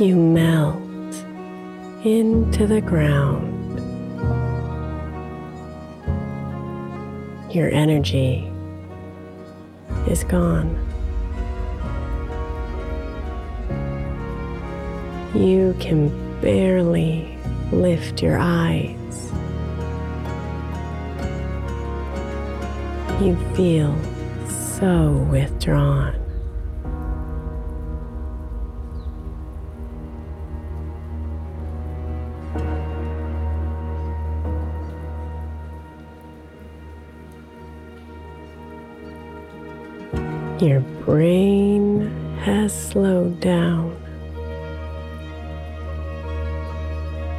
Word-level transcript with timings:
You 0.00 0.14
melt 0.14 0.76
into 2.04 2.68
the 2.68 2.80
ground. 2.80 3.80
Your 7.52 7.68
energy 7.72 8.48
is 10.06 10.22
gone. 10.22 10.78
You 15.34 15.74
can 15.80 16.10
barely 16.40 17.36
lift 17.72 18.22
your 18.22 18.38
eyes. 18.38 19.32
You 23.20 23.36
feel 23.56 23.98
so 24.46 25.26
withdrawn. 25.28 26.27
Your 40.60 40.80
brain 40.80 42.10
has 42.40 42.72
slowed 42.72 43.38
down. 43.38 43.96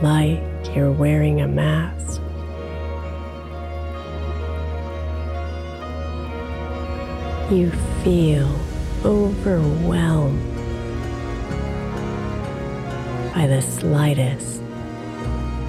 Like 0.00 0.40
you're 0.76 0.92
wearing 0.92 1.40
a 1.40 1.48
mask. 1.48 2.20
You 7.50 7.72
feel 8.04 8.48
overwhelmed 9.04 10.54
by 13.34 13.48
the 13.48 13.60
slightest 13.60 14.62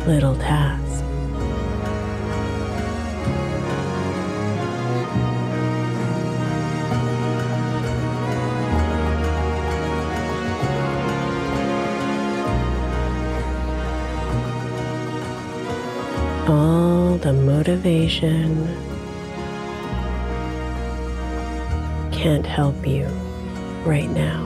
little 0.06 0.36
task. 0.36 0.81
all 16.52 17.16
the 17.16 17.32
motivation 17.32 18.68
can't 22.12 22.46
help 22.46 22.86
you 22.86 23.06
right 23.86 24.10
now. 24.10 24.46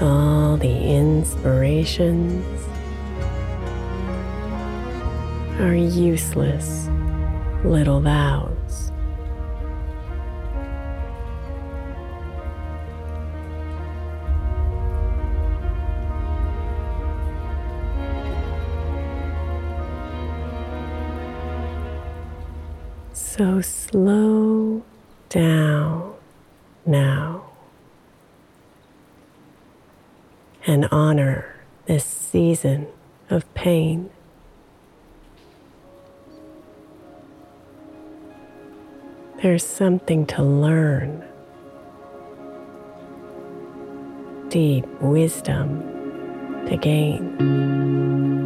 All 0.00 0.56
the 0.56 0.76
inspirations 0.94 2.44
are 5.58 5.74
useless 5.74 6.88
little 7.64 8.00
thou. 8.00 8.53
So 23.36 23.60
slow 23.62 24.84
down 25.28 26.14
now 26.86 27.50
and 30.64 30.86
honor 30.92 31.56
this 31.86 32.04
season 32.04 32.86
of 33.28 33.52
pain. 33.54 34.10
There's 39.42 39.66
something 39.66 40.26
to 40.26 40.40
learn, 40.44 41.24
deep 44.48 44.86
wisdom 45.00 45.82
to 46.68 46.76
gain. 46.76 48.43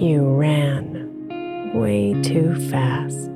You 0.00 0.24
ran 0.24 1.72
way 1.74 2.14
too 2.22 2.54
fast. 2.70 3.28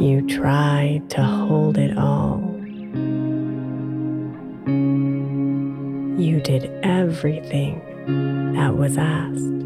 You 0.00 0.24
tried 0.28 1.10
to 1.10 1.22
hold 1.22 1.78
it 1.78 1.98
all. 1.98 2.40
You 6.16 6.40
did 6.40 6.70
everything 6.84 7.82
that 8.54 8.76
was 8.76 8.96
asked. 8.96 9.61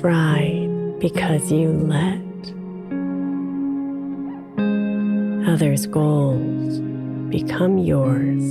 Fried 0.00 0.98
because 1.00 1.50
you 1.50 1.70
let 1.70 2.20
others' 5.48 5.86
goals 5.86 6.80
become 7.30 7.78
yours. 7.78 8.42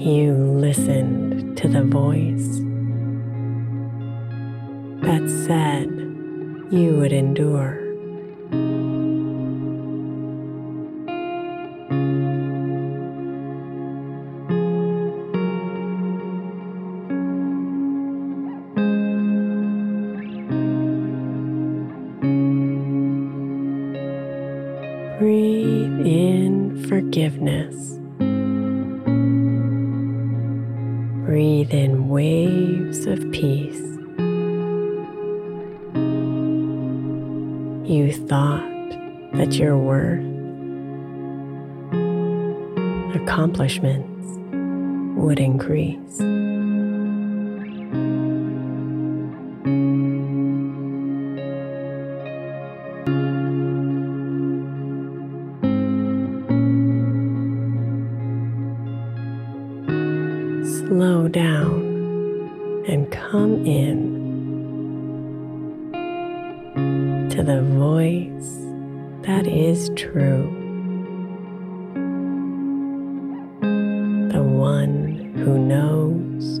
You 0.00 0.32
listened 0.32 1.56
to 1.58 1.68
the 1.68 1.84
voice 1.84 2.60
that 5.02 5.28
said 5.46 5.88
you 6.72 6.96
would 6.96 7.12
endure. 7.12 7.81
Breathe 25.18 26.06
in 26.06 26.84
forgiveness. 26.88 27.98
Breathe 31.26 31.72
in 31.72 32.08
waves 32.08 33.06
of 33.06 33.18
peace. 33.30 33.80
You 37.88 38.12
thought 38.26 38.68
that 39.34 39.52
your 39.52 39.78
worth, 39.78 40.24
accomplishments 43.14 44.38
would 45.20 45.38
increase. 45.38 46.31
Slow 60.78 61.28
down 61.28 61.82
and 62.88 63.10
come 63.12 63.66
in 63.66 64.10
to 67.30 67.42
the 67.42 67.60
voice 67.62 68.56
that 69.26 69.46
is 69.46 69.90
true, 69.96 70.48
the 74.32 74.42
one 74.42 75.32
who 75.36 75.58
knows 75.58 76.60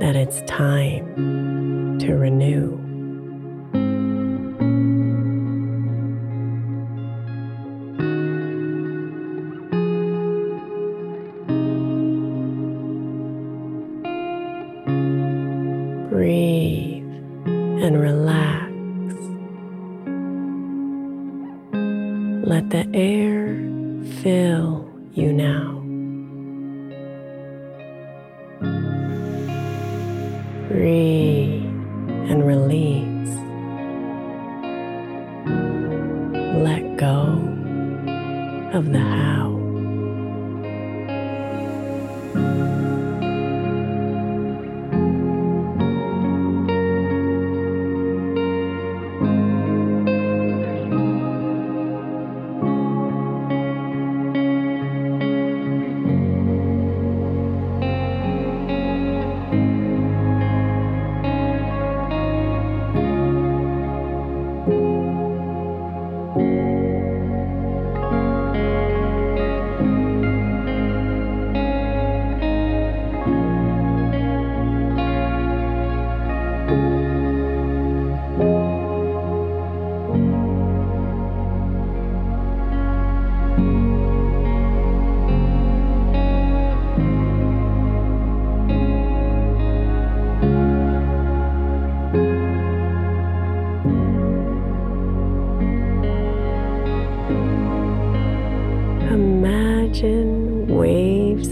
that 0.00 0.14
it's 0.14 0.42
time 0.42 1.98
to 2.00 2.16
renew. 2.16 2.79
Breathe 16.20 17.02
and 17.46 17.98
relax. 17.98 18.70
Let 22.46 22.68
the 22.68 22.86
air 22.92 23.56
fill 24.20 24.86
you 25.14 25.32
now. 25.32 25.79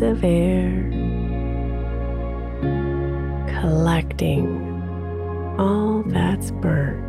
Of 0.00 0.22
air 0.22 0.90
collecting 3.60 4.46
all 5.58 6.02
that's 6.06 6.50
burnt. 6.52 7.04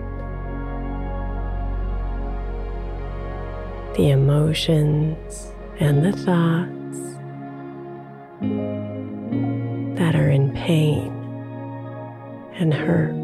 The 3.95 4.09
emotions 4.09 5.51
and 5.79 6.03
the 6.03 6.11
thoughts 6.11 6.99
that 9.99 10.15
are 10.15 10.29
in 10.29 10.51
pain 10.53 11.11
and 12.55 12.73
hurt. 12.73 13.15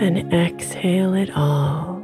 And 0.00 0.32
exhale 0.32 1.14
it 1.14 1.30
all. 1.36 1.97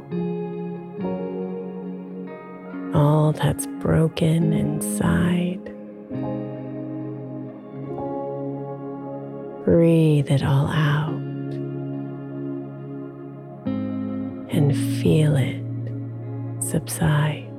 All 3.25 3.31
that's 3.31 3.65
broken 3.79 4.53
inside. 4.53 5.65
Breathe 9.65 10.29
it 10.29 10.43
all 10.43 10.67
out 10.67 11.09
and 14.53 14.77
feel 15.01 15.35
it 15.37 15.59
subside. 16.61 17.49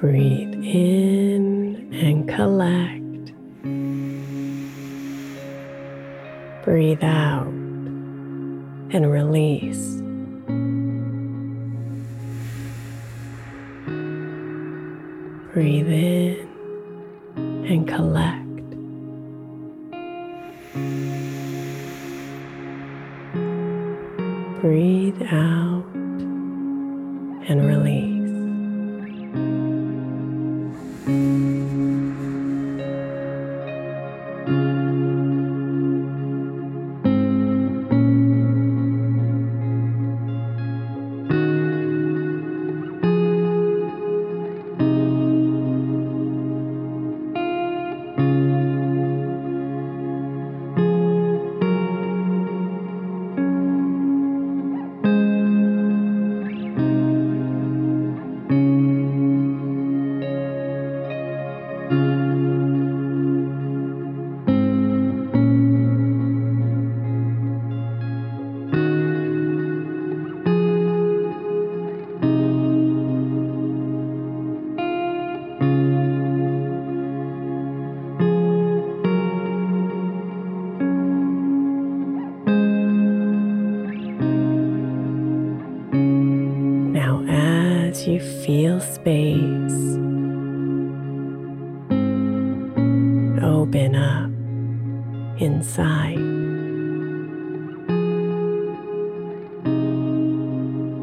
Breathe 0.00 0.54
in 0.54 1.17
collect. 2.28 3.32
Breathe 6.64 7.02
out 7.02 7.46
and 8.90 9.10
release. 9.10 10.02
Breathe 15.52 15.88
in 15.88 16.48
and 17.66 17.88
collect. 17.88 18.37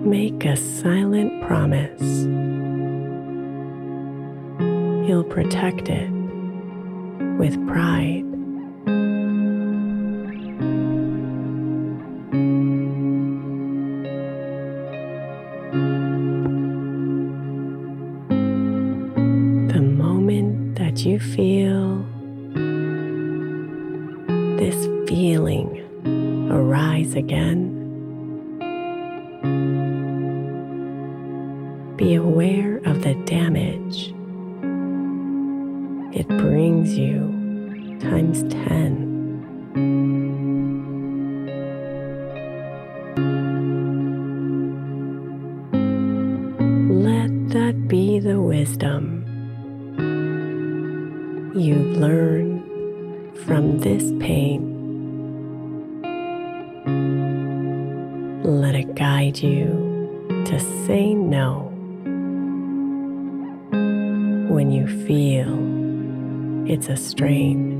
Make 0.05 0.45
a 0.45 0.55
silent 0.55 1.41
promise. 1.47 2.00
You'll 5.09 5.24
protect 5.24 5.89
it 5.89 6.12
with 7.39 7.55
pride. 7.67 8.25
Be 31.97 32.15
aware 32.15 32.77
of 32.85 33.03
the 33.03 33.15
damage 33.25 34.13
it 36.15 36.29
brings 36.29 36.97
you 36.97 37.97
times 37.99 38.43
10. 38.43 39.03
Let 47.03 47.49
that 47.49 47.89
be 47.89 48.19
the 48.19 48.41
wisdom 48.41 49.25
you've 51.53 51.97
learned 51.97 52.63
from 53.39 53.79
this 53.79 54.03
pain. 54.21 54.71
Let 58.41 58.75
it 58.75 58.95
guide 58.95 59.39
you 59.39 60.43
to 60.45 60.59
say 60.87 61.13
no 61.13 61.75
when 64.55 64.71
you 64.71 64.88
feel 65.05 65.51
it's 66.65 66.88
a 66.88 66.95
strain. 66.95 67.75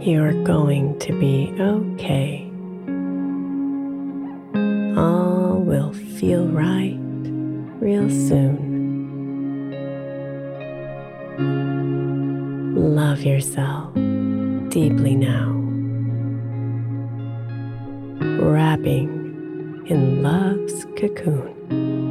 You're 0.00 0.32
going 0.42 0.98
to 0.98 1.12
be 1.20 1.43
Wrapping 18.44 19.86
in 19.86 20.22
love's 20.22 20.84
cocoon. 20.96 22.03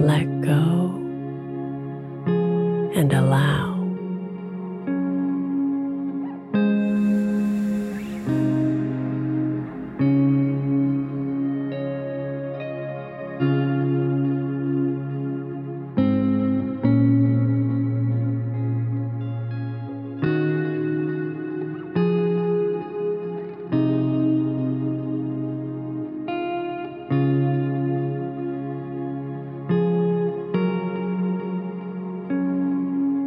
Let 0.00 0.26
go, 0.40 0.94
and 2.96 3.12
allow. 3.12 3.79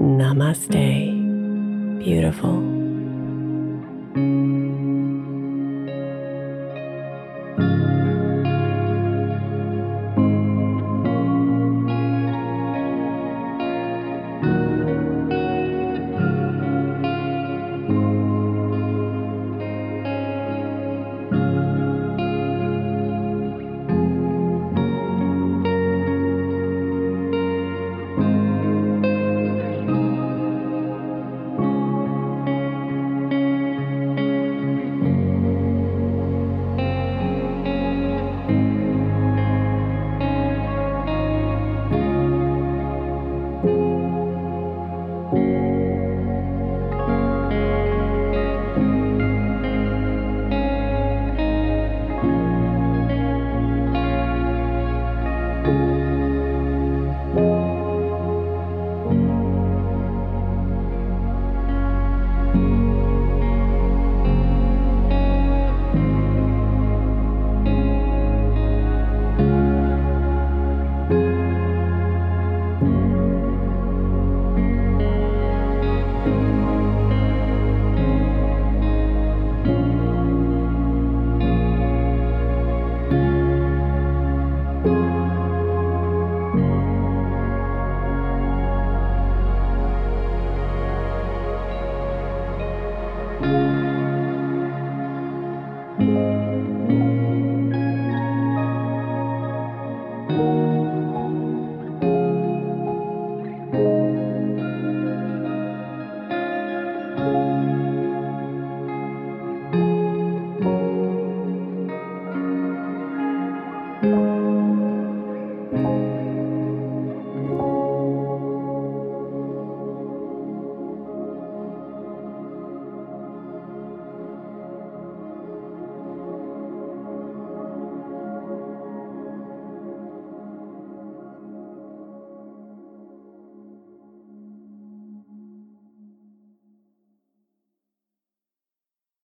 Namaste, 0.04 1.16
beautiful. 2.04 2.73